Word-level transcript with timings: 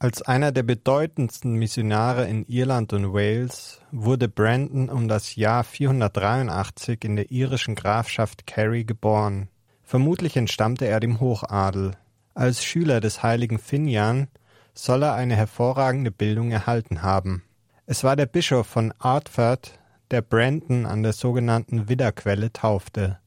Als 0.00 0.22
einer 0.22 0.52
der 0.52 0.62
bedeutendsten 0.62 1.54
Missionare 1.54 2.28
in 2.28 2.44
Irland 2.44 2.92
und 2.92 3.12
Wales 3.12 3.80
wurde 3.90 4.28
Brandon 4.28 4.88
um 4.90 5.08
das 5.08 5.34
Jahr 5.34 5.64
483 5.64 7.02
in 7.02 7.16
der 7.16 7.32
irischen 7.32 7.74
Grafschaft 7.74 8.46
Kerry 8.46 8.84
geboren. 8.84 9.48
Vermutlich 9.82 10.36
entstammte 10.36 10.86
er 10.86 11.00
dem 11.00 11.18
Hochadel. 11.18 11.96
Als 12.32 12.62
Schüler 12.62 13.00
des 13.00 13.24
heiligen 13.24 13.58
Finian 13.58 14.28
soll 14.72 15.02
er 15.02 15.14
eine 15.14 15.34
hervorragende 15.34 16.12
Bildung 16.12 16.52
erhalten 16.52 17.02
haben. 17.02 17.42
Es 17.86 18.04
war 18.04 18.14
der 18.14 18.26
Bischof 18.26 18.68
von 18.68 18.94
Ardfert, 19.00 19.80
der 20.12 20.22
Brandon 20.22 20.86
an 20.86 21.02
der 21.02 21.12
sogenannten 21.12 21.88
Widderquelle 21.88 22.52
taufte. 22.52 23.18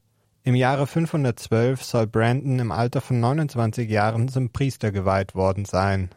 Im 0.42 0.54
Jahre 0.54 0.86
512 0.86 1.84
soll 1.84 2.06
Brandon 2.06 2.58
im 2.58 2.72
Alter 2.72 3.02
von 3.02 3.20
29 3.20 3.90
Jahren 3.90 4.28
zum 4.28 4.48
Priester 4.48 4.90
geweiht 4.90 5.34
worden 5.34 5.66
sein. 5.66 6.08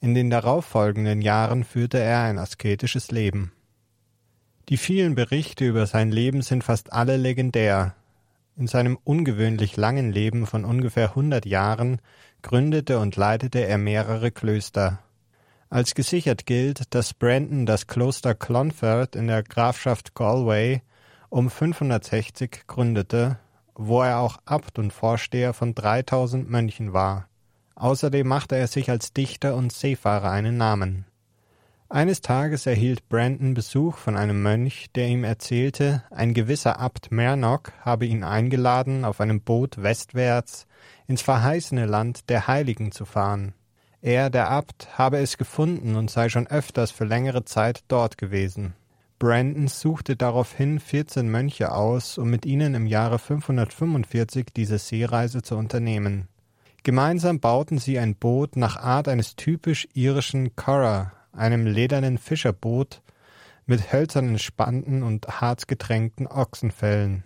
In 0.00 0.14
den 0.14 0.30
darauffolgenden 0.30 1.20
Jahren 1.22 1.64
führte 1.64 1.98
er 1.98 2.22
ein 2.22 2.38
asketisches 2.38 3.10
Leben. 3.10 3.52
Die 4.68 4.76
vielen 4.76 5.14
Berichte 5.14 5.66
über 5.66 5.86
sein 5.86 6.12
Leben 6.12 6.42
sind 6.42 6.62
fast 6.62 6.92
alle 6.92 7.16
legendär. 7.16 7.94
In 8.56 8.66
seinem 8.66 8.98
ungewöhnlich 9.02 9.76
langen 9.76 10.12
Leben 10.12 10.46
von 10.46 10.64
ungefähr 10.64 11.14
hundert 11.14 11.46
Jahren 11.46 12.00
gründete 12.42 12.98
und 12.98 13.16
leitete 13.16 13.60
er 13.60 13.78
mehrere 13.78 14.30
Klöster. 14.30 15.00
Als 15.70 15.94
gesichert 15.94 16.46
gilt, 16.46 16.94
dass 16.94 17.12
Brandon 17.12 17.66
das 17.66 17.86
Kloster 17.86 18.34
Clonfert 18.34 19.16
in 19.16 19.26
der 19.26 19.42
Grafschaft 19.42 20.14
Galway 20.14 20.82
um 21.28 21.50
560 21.50 22.66
gründete, 22.66 23.38
wo 23.74 24.02
er 24.02 24.18
auch 24.18 24.38
Abt 24.44 24.78
und 24.78 24.92
Vorsteher 24.92 25.52
von 25.52 25.74
3000 25.74 26.48
Mönchen 26.48 26.92
war. 26.92 27.27
Außerdem 27.78 28.26
machte 28.26 28.56
er 28.56 28.66
sich 28.66 28.90
als 28.90 29.12
Dichter 29.12 29.54
und 29.54 29.72
Seefahrer 29.72 30.32
einen 30.32 30.56
Namen. 30.56 31.04
Eines 31.88 32.20
Tages 32.20 32.66
erhielt 32.66 33.08
Brandon 33.08 33.54
Besuch 33.54 33.98
von 33.98 34.16
einem 34.16 34.42
Mönch, 34.42 34.88
der 34.96 35.06
ihm 35.06 35.22
erzählte, 35.22 36.02
ein 36.10 36.34
gewisser 36.34 36.80
Abt 36.80 37.12
Mernock 37.12 37.72
habe 37.82 38.04
ihn 38.04 38.24
eingeladen, 38.24 39.04
auf 39.04 39.20
einem 39.20 39.40
Boot 39.40 39.80
westwärts 39.80 40.66
ins 41.06 41.22
verheißene 41.22 41.86
Land 41.86 42.28
der 42.28 42.48
Heiligen 42.48 42.90
zu 42.90 43.04
fahren. 43.04 43.54
Er, 44.02 44.28
der 44.28 44.50
Abt, 44.50 44.98
habe 44.98 45.18
es 45.18 45.38
gefunden 45.38 45.94
und 45.94 46.10
sei 46.10 46.28
schon 46.28 46.48
öfters 46.48 46.90
für 46.90 47.04
längere 47.04 47.44
Zeit 47.44 47.84
dort 47.86 48.18
gewesen. 48.18 48.74
Brandon 49.20 49.68
suchte 49.68 50.16
daraufhin 50.16 50.80
vierzehn 50.80 51.28
Mönche 51.30 51.70
aus, 51.70 52.18
um 52.18 52.28
mit 52.28 52.44
ihnen 52.44 52.74
im 52.74 52.88
Jahre 52.88 53.20
545 53.20 54.48
diese 54.54 54.78
Seereise 54.78 55.42
zu 55.42 55.56
unternehmen. 55.56 56.26
Gemeinsam 56.82 57.40
bauten 57.40 57.78
sie 57.78 57.98
ein 57.98 58.14
Boot 58.14 58.56
nach 58.56 58.76
Art 58.76 59.08
eines 59.08 59.36
typisch 59.36 59.88
irischen 59.94 60.54
Curragh, 60.56 61.12
einem 61.32 61.66
ledernen 61.66 62.18
Fischerboot 62.18 63.02
mit 63.66 63.92
hölzernen 63.92 64.38
Spanten 64.38 65.02
und 65.02 65.40
harzgetränkten 65.40 66.26
Ochsenfällen. 66.26 67.24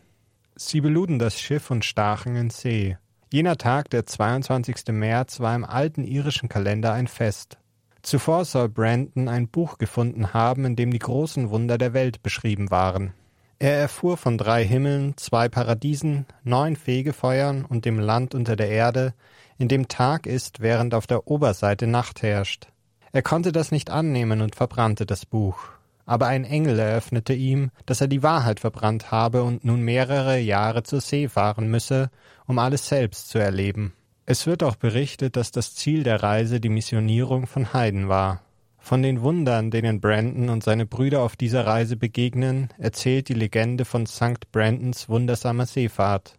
Sie 0.56 0.80
beluden 0.80 1.19
das 1.19 1.39
Schiff 1.39 1.70
und 1.70 1.84
stachen 1.84 2.36
in 2.36 2.50
See. 2.50 2.97
Jener 3.33 3.56
Tag, 3.56 3.89
der 3.91 4.05
22. 4.05 4.89
März, 4.89 5.41
war 5.41 5.55
im 5.55 5.64
alten 5.64 6.05
irischen 6.05 6.48
Kalender 6.48 6.92
ein 6.92 7.06
Fest. 7.06 7.58
Zuvor 8.03 8.45
soll 8.45 8.69
Brandon 8.69 9.28
ein 9.28 9.48
Buch 9.48 9.78
gefunden 9.78 10.34
haben, 10.34 10.64
in 10.64 10.77
dem 10.77 10.91
die 10.91 10.98
großen 10.98 11.50
Wunder 11.50 11.78
der 11.78 11.95
Welt 11.95 12.23
beschrieben 12.23 12.70
waren. 12.70 13.14
Er 13.62 13.77
erfuhr 13.77 14.16
von 14.16 14.38
drei 14.38 14.64
Himmeln, 14.64 15.16
zwei 15.16 15.48
Paradiesen, 15.48 16.27
neun 16.42 16.74
Fegefeuern 16.74 17.64
und 17.64 17.84
dem 17.84 18.00
Land 18.00 18.34
unter 18.34 18.56
der 18.56 18.68
Erde, 18.68 19.14
in 19.56 19.68
dem 19.68 19.86
Tag 19.86 20.27
ist, 20.27 20.58
während 20.58 20.94
auf 20.94 21.06
der 21.06 21.28
Oberseite 21.28 21.86
Nacht 21.86 22.22
herrscht. 22.22 22.66
Er 23.12 23.22
konnte 23.22 23.52
das 23.52 23.70
nicht 23.70 23.88
annehmen 23.88 24.40
und 24.40 24.56
verbrannte 24.56 25.06
das 25.06 25.27
Buch. 25.27 25.60
Aber 26.06 26.27
ein 26.27 26.42
Engel 26.42 26.77
eröffnete 26.80 27.34
ihm, 27.34 27.70
dass 27.86 28.00
er 28.00 28.08
die 28.08 28.24
Wahrheit 28.24 28.58
verbrannt 28.58 29.12
habe 29.12 29.44
und 29.44 29.64
nun 29.64 29.83
mehrere 29.83 30.40
Jahre 30.40 30.83
zur 30.83 31.00
See 31.00 31.29
fahren 31.29 31.68
müsse, 31.68 32.11
um 32.48 32.58
alles 32.58 32.89
selbst 32.89 33.29
zu 33.29 33.39
erleben. 33.39 33.92
Es 34.27 34.44
wird 34.48 34.64
auch 34.64 34.74
berichtet, 34.74 35.36
dass 35.36 35.52
das 35.52 35.77
Ziel 35.77 36.02
der 36.02 36.20
Reise 36.20 36.58
die 36.58 36.68
Missionierung 36.68 37.46
von 37.46 37.73
Heiden 37.73 38.08
war. 38.08 38.42
Von 38.84 39.00
den 39.00 39.22
Wundern, 39.22 39.70
denen 39.70 40.00
Brandon 40.00 40.48
und 40.48 40.64
seine 40.64 40.86
Brüder 40.86 41.22
auf 41.22 41.36
dieser 41.36 41.64
Reise 41.66 41.96
begegnen, 41.96 42.68
erzählt 42.78 43.28
die 43.28 43.34
Legende 43.34 43.84
von 43.84 44.06
St. 44.06 44.50
Brandons 44.50 45.08
wundersamer 45.08 45.66
Seefahrt. 45.66 46.34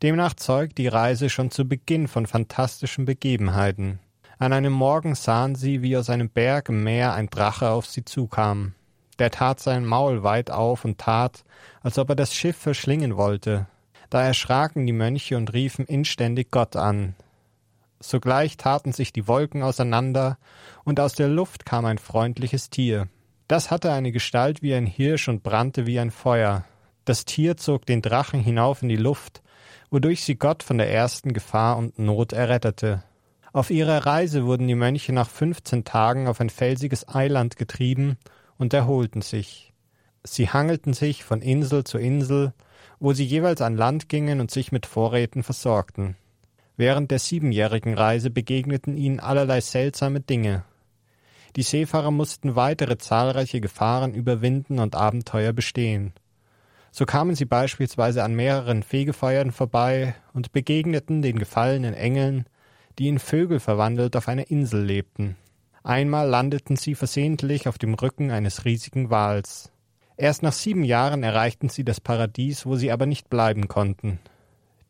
Demnach 0.00 0.34
zeugt 0.34 0.78
die 0.78 0.86
Reise 0.86 1.28
schon 1.28 1.50
zu 1.50 1.66
Beginn 1.66 2.06
von 2.06 2.26
fantastischen 2.26 3.06
Begebenheiten. 3.06 3.98
An 4.38 4.52
einem 4.52 4.72
Morgen 4.72 5.16
sahen 5.16 5.56
sie, 5.56 5.82
wie 5.82 5.96
aus 5.96 6.10
einem 6.10 6.30
Berg 6.30 6.68
im 6.68 6.84
Meer 6.84 7.12
ein 7.12 7.28
Drache 7.28 7.70
auf 7.70 7.86
sie 7.86 8.04
zukam. 8.04 8.74
Der 9.18 9.32
tat 9.32 9.58
sein 9.58 9.84
Maul 9.84 10.22
weit 10.22 10.52
auf 10.52 10.84
und 10.84 10.98
tat, 10.98 11.44
als 11.82 11.98
ob 11.98 12.08
er 12.08 12.16
das 12.16 12.34
Schiff 12.34 12.56
verschlingen 12.56 13.16
wollte. 13.16 13.66
Da 14.10 14.22
erschraken 14.22 14.86
die 14.86 14.92
Mönche 14.92 15.36
und 15.36 15.52
riefen 15.52 15.86
inständig 15.86 16.52
Gott 16.52 16.76
an. 16.76 17.16
Sogleich 18.06 18.58
taten 18.58 18.92
sich 18.92 19.14
die 19.14 19.26
Wolken 19.26 19.62
auseinander, 19.62 20.36
und 20.84 21.00
aus 21.00 21.14
der 21.14 21.28
Luft 21.28 21.64
kam 21.64 21.86
ein 21.86 21.96
freundliches 21.96 22.68
Tier. 22.68 23.08
Das 23.48 23.70
hatte 23.70 23.92
eine 23.92 24.12
Gestalt 24.12 24.60
wie 24.60 24.74
ein 24.74 24.84
Hirsch 24.84 25.28
und 25.28 25.42
brannte 25.42 25.86
wie 25.86 25.98
ein 25.98 26.10
Feuer. 26.10 26.64
Das 27.06 27.24
Tier 27.24 27.56
zog 27.56 27.86
den 27.86 28.02
Drachen 28.02 28.40
hinauf 28.40 28.82
in 28.82 28.90
die 28.90 28.96
Luft, 28.96 29.42
wodurch 29.90 30.22
sie 30.22 30.34
Gott 30.34 30.62
von 30.62 30.76
der 30.76 30.92
ersten 30.92 31.32
Gefahr 31.32 31.78
und 31.78 31.98
Not 31.98 32.34
errettete. 32.34 33.02
Auf 33.54 33.70
ihrer 33.70 34.04
Reise 34.04 34.44
wurden 34.44 34.68
die 34.68 34.74
Mönche 34.74 35.14
nach 35.14 35.30
fünfzehn 35.30 35.84
Tagen 35.84 36.28
auf 36.28 36.40
ein 36.40 36.50
felsiges 36.50 37.08
Eiland 37.08 37.56
getrieben 37.56 38.18
und 38.58 38.74
erholten 38.74 39.22
sich. 39.22 39.72
Sie 40.24 40.50
hangelten 40.50 40.92
sich 40.92 41.24
von 41.24 41.40
Insel 41.40 41.84
zu 41.84 41.96
Insel, 41.96 42.52
wo 43.00 43.14
sie 43.14 43.24
jeweils 43.24 43.62
an 43.62 43.78
Land 43.78 44.10
gingen 44.10 44.40
und 44.40 44.50
sich 44.50 44.72
mit 44.72 44.84
Vorräten 44.84 45.42
versorgten. 45.42 46.16
Während 46.76 47.10
der 47.10 47.20
siebenjährigen 47.20 47.94
Reise 47.94 48.30
begegneten 48.30 48.96
ihnen 48.96 49.20
allerlei 49.20 49.60
seltsame 49.60 50.20
Dinge. 50.20 50.64
Die 51.56 51.62
Seefahrer 51.62 52.10
mussten 52.10 52.56
weitere 52.56 52.98
zahlreiche 52.98 53.60
Gefahren 53.60 54.12
überwinden 54.12 54.80
und 54.80 54.96
Abenteuer 54.96 55.52
bestehen. 55.52 56.12
So 56.90 57.06
kamen 57.06 57.36
sie 57.36 57.44
beispielsweise 57.44 58.24
an 58.24 58.34
mehreren 58.34 58.82
Fegefeuern 58.82 59.52
vorbei 59.52 60.14
und 60.32 60.52
begegneten 60.52 61.22
den 61.22 61.38
gefallenen 61.38 61.94
Engeln, 61.94 62.46
die 62.98 63.08
in 63.08 63.18
Vögel 63.18 63.60
verwandelt 63.60 64.16
auf 64.16 64.28
einer 64.28 64.50
Insel 64.50 64.84
lebten. 64.84 65.36
Einmal 65.84 66.28
landeten 66.28 66.76
sie 66.76 66.94
versehentlich 66.94 67.68
auf 67.68 67.78
dem 67.78 67.94
Rücken 67.94 68.30
eines 68.30 68.64
riesigen 68.64 69.10
Wals. 69.10 69.70
Erst 70.16 70.42
nach 70.42 70.52
sieben 70.52 70.84
Jahren 70.84 71.22
erreichten 71.22 71.68
sie 71.68 71.84
das 71.84 72.00
Paradies, 72.00 72.66
wo 72.66 72.76
sie 72.76 72.90
aber 72.90 73.06
nicht 73.06 73.28
bleiben 73.28 73.68
konnten. 73.68 74.18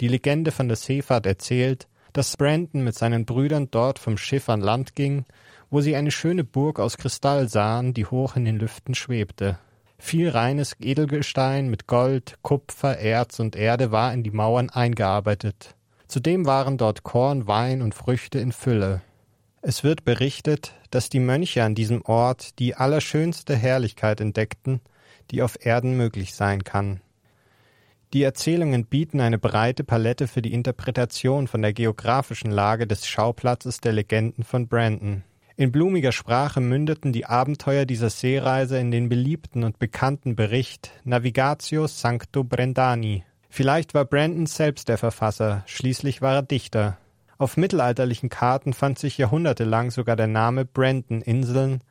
Die 0.00 0.08
Legende 0.08 0.50
von 0.50 0.68
der 0.68 0.76
Seefahrt 0.76 1.26
erzählt, 1.26 1.86
dass 2.12 2.36
Brandon 2.36 2.82
mit 2.84 2.94
seinen 2.94 3.24
Brüdern 3.24 3.68
dort 3.70 3.98
vom 3.98 4.16
Schiff 4.16 4.48
an 4.48 4.60
Land 4.60 4.94
ging, 4.94 5.24
wo 5.70 5.80
sie 5.80 5.96
eine 5.96 6.10
schöne 6.10 6.44
Burg 6.44 6.78
aus 6.78 6.96
Kristall 6.96 7.48
sahen, 7.48 7.94
die 7.94 8.06
hoch 8.06 8.36
in 8.36 8.44
den 8.44 8.58
Lüften 8.58 8.94
schwebte. 8.94 9.58
Viel 9.98 10.28
reines 10.28 10.76
Edelgestein 10.80 11.68
mit 11.68 11.86
Gold, 11.86 12.38
Kupfer, 12.42 12.98
Erz 12.98 13.40
und 13.40 13.56
Erde 13.56 13.90
war 13.90 14.12
in 14.12 14.22
die 14.22 14.30
Mauern 14.30 14.70
eingearbeitet. 14.70 15.74
Zudem 16.06 16.46
waren 16.46 16.76
dort 16.78 17.02
Korn, 17.02 17.46
Wein 17.46 17.82
und 17.82 17.94
Früchte 17.94 18.38
in 18.38 18.52
Fülle. 18.52 19.02
Es 19.62 19.82
wird 19.82 20.04
berichtet, 20.04 20.74
dass 20.90 21.08
die 21.08 21.20
Mönche 21.20 21.64
an 21.64 21.74
diesem 21.74 22.02
Ort 22.02 22.58
die 22.58 22.74
allerschönste 22.74 23.56
Herrlichkeit 23.56 24.20
entdeckten, 24.20 24.80
die 25.30 25.42
auf 25.42 25.64
Erden 25.64 25.96
möglich 25.96 26.34
sein 26.34 26.64
kann. 26.64 27.00
Die 28.14 28.22
Erzählungen 28.22 28.86
bieten 28.86 29.20
eine 29.20 29.40
breite 29.40 29.82
Palette 29.82 30.28
für 30.28 30.40
die 30.40 30.52
Interpretation 30.52 31.48
von 31.48 31.62
der 31.62 31.72
geografischen 31.72 32.52
Lage 32.52 32.86
des 32.86 33.08
Schauplatzes 33.08 33.80
der 33.80 33.92
Legenden 33.92 34.44
von 34.44 34.68
Brandon. 34.68 35.24
In 35.56 35.72
blumiger 35.72 36.12
Sprache 36.12 36.60
mündeten 36.60 37.12
die 37.12 37.26
Abenteuer 37.26 37.86
dieser 37.86 38.10
Seereise 38.10 38.78
in 38.78 38.92
den 38.92 39.08
beliebten 39.08 39.64
und 39.64 39.80
bekannten 39.80 40.36
Bericht 40.36 40.92
Navigatio 41.02 41.88
Sancto 41.88 42.44
Brendani. 42.44 43.24
Vielleicht 43.48 43.94
war 43.94 44.04
Brandon 44.04 44.46
selbst 44.46 44.88
der 44.88 44.98
Verfasser, 44.98 45.64
schließlich 45.66 46.22
war 46.22 46.34
er 46.34 46.42
Dichter. 46.42 46.98
Auf 47.36 47.56
mittelalterlichen 47.56 48.28
Karten 48.28 48.74
fand 48.74 48.96
sich 48.96 49.18
jahrhundertelang 49.18 49.90
sogar 49.90 50.14
der 50.14 50.28
Name 50.28 50.64
Brandon-Inseln, 50.64 51.82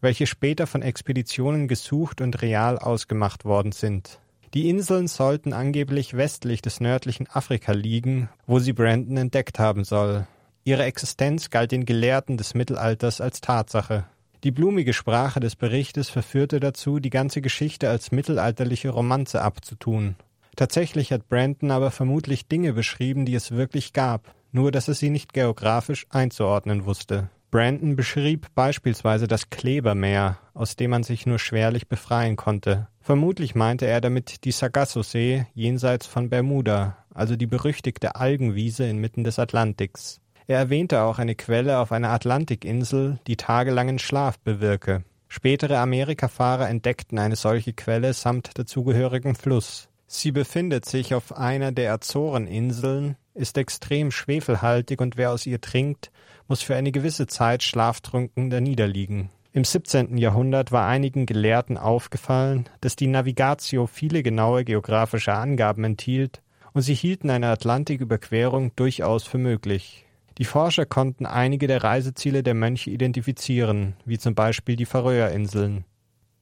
welche 0.00 0.28
später 0.28 0.68
von 0.68 0.82
Expeditionen 0.82 1.66
gesucht 1.66 2.20
und 2.20 2.40
real 2.40 2.78
ausgemacht 2.78 3.44
worden 3.44 3.72
sind. 3.72 4.20
Die 4.54 4.68
Inseln 4.68 5.08
sollten 5.08 5.54
angeblich 5.54 6.14
westlich 6.14 6.60
des 6.60 6.80
nördlichen 6.80 7.26
Afrika 7.26 7.72
liegen, 7.72 8.28
wo 8.46 8.58
sie 8.58 8.74
Brandon 8.74 9.16
entdeckt 9.16 9.58
haben 9.58 9.84
soll. 9.84 10.26
Ihre 10.64 10.84
Existenz 10.84 11.48
galt 11.48 11.72
den 11.72 11.86
Gelehrten 11.86 12.36
des 12.36 12.54
Mittelalters 12.54 13.22
als 13.22 13.40
Tatsache. 13.40 14.04
Die 14.44 14.50
blumige 14.50 14.92
Sprache 14.92 15.40
des 15.40 15.56
Berichtes 15.56 16.10
verführte 16.10 16.60
dazu, 16.60 16.98
die 16.98 17.10
ganze 17.10 17.40
Geschichte 17.40 17.88
als 17.88 18.12
mittelalterliche 18.12 18.90
Romanze 18.90 19.40
abzutun. 19.40 20.16
Tatsächlich 20.54 21.12
hat 21.12 21.28
Brandon 21.28 21.70
aber 21.70 21.90
vermutlich 21.90 22.46
Dinge 22.46 22.74
beschrieben, 22.74 23.24
die 23.24 23.34
es 23.34 23.52
wirklich 23.52 23.94
gab, 23.94 24.34
nur 24.50 24.70
dass 24.70 24.86
er 24.86 24.94
sie 24.94 25.08
nicht 25.08 25.32
geografisch 25.32 26.06
einzuordnen 26.10 26.84
wusste. 26.84 27.30
Brandon 27.52 27.96
beschrieb 27.96 28.46
beispielsweise 28.54 29.28
das 29.28 29.50
Klebermeer, 29.50 30.38
aus 30.54 30.74
dem 30.74 30.90
man 30.90 31.02
sich 31.02 31.26
nur 31.26 31.38
schwerlich 31.38 31.86
befreien 31.86 32.34
konnte. 32.34 32.88
Vermutlich 33.02 33.54
meinte 33.54 33.86
er 33.86 34.00
damit 34.00 34.44
die 34.44 34.52
Sargasso-See 34.52 35.44
jenseits 35.52 36.06
von 36.06 36.30
Bermuda, 36.30 36.96
also 37.12 37.36
die 37.36 37.46
berüchtigte 37.46 38.16
Algenwiese 38.16 38.86
inmitten 38.86 39.22
des 39.22 39.38
Atlantiks. 39.38 40.22
Er 40.46 40.60
erwähnte 40.60 41.02
auch 41.02 41.18
eine 41.18 41.34
Quelle 41.34 41.78
auf 41.78 41.92
einer 41.92 42.08
Atlantikinsel, 42.08 43.18
die 43.26 43.36
tagelangen 43.36 43.98
Schlaf 43.98 44.38
bewirke. 44.38 45.04
Spätere 45.28 45.78
Amerikafahrer 45.78 46.70
entdeckten 46.70 47.18
eine 47.18 47.36
solche 47.36 47.74
Quelle 47.74 48.14
samt 48.14 48.58
dazugehörigem 48.58 49.34
Fluss. 49.34 49.90
Sie 50.06 50.32
befindet 50.32 50.86
sich 50.86 51.14
auf 51.14 51.36
einer 51.36 51.70
der 51.70 51.92
Azoreninseln, 51.92 53.16
ist 53.34 53.58
extrem 53.58 54.10
schwefelhaltig 54.10 55.00
und 55.00 55.16
wer 55.16 55.30
aus 55.30 55.46
ihr 55.46 55.60
trinkt, 55.60 56.10
muss 56.48 56.62
für 56.62 56.76
eine 56.76 56.92
gewisse 56.92 57.26
Zeit 57.26 57.62
schlaftrunken 57.62 58.50
daniederliegen. 58.50 59.30
Im 59.54 59.64
17. 59.64 60.16
Jahrhundert 60.16 60.72
war 60.72 60.86
einigen 60.88 61.26
Gelehrten 61.26 61.76
aufgefallen, 61.76 62.68
dass 62.80 62.96
die 62.96 63.06
Navigatio 63.06 63.86
viele 63.86 64.22
genaue 64.22 64.64
geografische 64.64 65.34
Angaben 65.34 65.84
enthielt, 65.84 66.42
und 66.72 66.80
sie 66.80 66.94
hielten 66.94 67.28
eine 67.28 67.48
Atlantiküberquerung 67.48 68.74
durchaus 68.76 69.24
für 69.24 69.36
möglich. 69.36 70.06
Die 70.38 70.46
Forscher 70.46 70.86
konnten 70.86 71.26
einige 71.26 71.66
der 71.66 71.84
Reiseziele 71.84 72.42
der 72.42 72.54
Mönche 72.54 72.90
identifizieren, 72.90 73.94
wie 74.06 74.18
zum 74.18 74.34
Beispiel 74.34 74.76
die 74.76 74.86
Färöerinseln. 74.86 75.84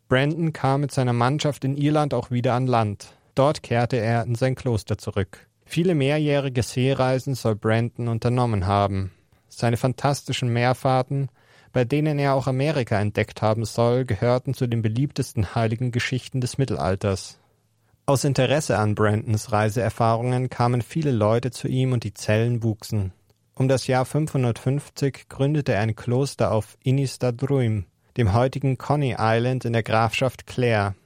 Brandon 0.09 0.53
kam 0.53 0.83
mit 0.83 0.93
seiner 0.93 1.13
Mannschaft 1.13 1.65
in 1.65 1.77
Irland 1.77 2.15
auch 2.15 2.31
wieder 2.31 2.55
an 2.55 2.69
Land. 2.69 3.17
Dort 3.35 3.65
kehrte 3.65 3.97
er 3.97 4.23
in 4.23 4.37
sein 4.37 4.55
Kloster 4.55 4.99
zurück. 4.99 5.50
Viele 5.71 5.95
mehrjährige 5.95 6.65
Seereisen 6.65 7.37
soll 7.37 7.55
Brandon 7.55 8.09
unternommen 8.09 8.67
haben. 8.67 9.13
Seine 9.49 9.77
fantastischen 9.77 10.53
Meerfahrten, 10.53 11.29
bei 11.73 11.85
denen 11.85 12.19
er 12.19 12.35
auch 12.35 12.49
Amerika 12.49 13.01
entdeckt 13.01 13.41
haben 13.41 13.65
soll, 13.65 14.05
gehörten 14.05 14.53
zu 14.53 14.67
den 14.67 14.83
beliebtesten 14.83 15.55
heiligen 15.55 15.93
Geschichten 15.93 16.41
des 16.41 16.59
Mittelalters. 16.59 17.39
Aus 18.05 18.25
Interesse 18.25 18.79
an 18.79 18.97
Brandons 18.97 19.53
Reiseerfahrungen 19.53 20.51
kamen 20.51 20.83
viele 20.83 21.13
Leute 21.13 21.53
zu 21.53 21.69
ihm 21.69 21.93
und 21.93 22.03
die 22.03 22.15
Zellen 22.15 22.65
wuchsen. 22.65 23.13
Um 23.55 23.69
das 23.69 23.87
Jahr 23.87 24.05
550 24.05 25.29
gründete 25.29 25.75
er 25.75 25.83
ein 25.83 25.95
Kloster 25.95 26.51
auf 26.51 26.79
Inistadruim, 26.83 27.85
dem 28.17 28.33
heutigen 28.33 28.77
Coney 28.77 29.15
Island 29.17 29.65
in 29.65 29.73
der 29.73 29.85
Grafschaft 29.85 30.49
Clare, 30.49 30.97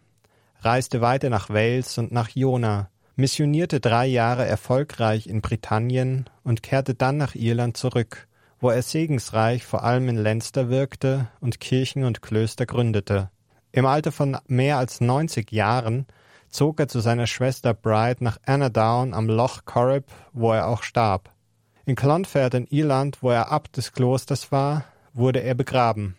reiste 0.60 1.02
weiter 1.02 1.28
nach 1.28 1.50
Wales 1.50 1.98
und 1.98 2.12
nach 2.12 2.30
Jona, 2.30 2.88
missionierte 3.16 3.80
drei 3.80 4.06
Jahre 4.06 4.44
erfolgreich 4.46 5.26
in 5.26 5.40
Britannien 5.40 6.28
und 6.42 6.62
kehrte 6.62 6.94
dann 6.94 7.16
nach 7.16 7.34
Irland 7.34 7.76
zurück, 7.76 8.28
wo 8.60 8.70
er 8.70 8.82
segensreich 8.82 9.64
vor 9.64 9.84
allem 9.84 10.08
in 10.08 10.16
Leinster 10.16 10.68
wirkte 10.68 11.28
und 11.40 11.60
Kirchen 11.60 12.04
und 12.04 12.22
Klöster 12.22 12.66
gründete. 12.66 13.30
Im 13.72 13.86
Alter 13.86 14.12
von 14.12 14.36
mehr 14.46 14.78
als 14.78 15.00
90 15.00 15.50
Jahren 15.52 16.06
zog 16.48 16.78
er 16.78 16.88
zu 16.88 17.00
seiner 17.00 17.26
Schwester 17.26 17.74
Bride 17.74 18.22
nach 18.22 18.38
Anadown 18.46 19.14
am 19.14 19.28
Loch 19.28 19.64
Corrib, 19.64 20.06
wo 20.32 20.52
er 20.52 20.68
auch 20.68 20.82
starb. 20.82 21.30
In 21.84 21.96
Clonfert 21.96 22.54
in 22.54 22.66
Irland, 22.68 23.22
wo 23.22 23.30
er 23.30 23.50
Abt 23.50 23.76
des 23.76 23.92
Klosters 23.92 24.52
war, 24.52 24.84
wurde 25.12 25.40
er 25.40 25.54
begraben. 25.54 26.16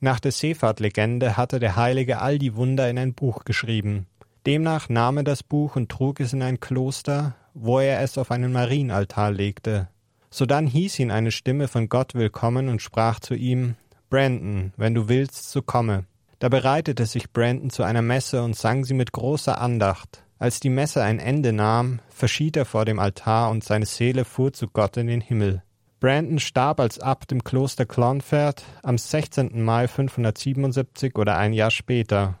Nach 0.00 0.18
der 0.18 0.32
Seefahrtlegende 0.32 1.36
hatte 1.36 1.60
der 1.60 1.76
Heilige 1.76 2.20
all 2.20 2.38
die 2.38 2.56
Wunder 2.56 2.90
in 2.90 2.98
ein 2.98 3.14
Buch 3.14 3.44
geschrieben. 3.44 4.06
Demnach 4.46 4.88
nahm 4.88 5.18
er 5.18 5.22
das 5.22 5.44
Buch 5.44 5.76
und 5.76 5.88
trug 5.88 6.18
es 6.18 6.32
in 6.32 6.42
ein 6.42 6.58
Kloster, 6.58 7.36
wo 7.54 7.78
er 7.78 8.00
es 8.00 8.18
auf 8.18 8.30
einen 8.32 8.52
Marienaltar 8.52 9.30
legte. 9.30 9.88
Sodann 10.30 10.66
hieß 10.66 10.98
ihn 10.98 11.10
eine 11.10 11.30
Stimme 11.30 11.68
von 11.68 11.88
Gott 11.88 12.14
willkommen 12.14 12.68
und 12.68 12.82
sprach 12.82 13.20
zu 13.20 13.34
ihm 13.34 13.76
Brandon, 14.10 14.72
wenn 14.76 14.94
du 14.94 15.08
willst, 15.08 15.50
so 15.50 15.62
komme. 15.62 16.06
Da 16.40 16.48
bereitete 16.48 17.06
sich 17.06 17.30
Brandon 17.30 17.70
zu 17.70 17.84
einer 17.84 18.02
Messe 18.02 18.42
und 18.42 18.56
sang 18.56 18.84
sie 18.84 18.94
mit 18.94 19.12
großer 19.12 19.60
Andacht. 19.60 20.24
Als 20.40 20.58
die 20.58 20.70
Messe 20.70 21.02
ein 21.02 21.20
Ende 21.20 21.52
nahm, 21.52 22.00
verschied 22.08 22.56
er 22.56 22.64
vor 22.64 22.84
dem 22.84 22.98
Altar 22.98 23.50
und 23.50 23.62
seine 23.62 23.86
Seele 23.86 24.24
fuhr 24.24 24.52
zu 24.52 24.66
Gott 24.66 24.96
in 24.96 25.06
den 25.06 25.20
Himmel. 25.20 25.62
Brandon 26.00 26.40
starb 26.40 26.80
als 26.80 26.98
Abt 26.98 27.30
im 27.30 27.44
Kloster 27.44 27.86
Clonfert 27.86 28.64
am 28.82 28.98
16. 28.98 29.62
Mai 29.62 29.86
577 29.86 31.16
oder 31.16 31.36
ein 31.36 31.52
Jahr 31.52 31.70
später. 31.70 32.40